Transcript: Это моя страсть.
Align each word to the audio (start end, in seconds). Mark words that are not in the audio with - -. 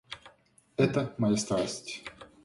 Это 0.77 1.13
моя 1.19 1.37
страсть. 1.37 2.03